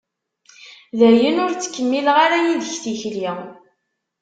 [0.99, 3.29] Dayen, ur ttkemmileɣ ara yid-k tikli.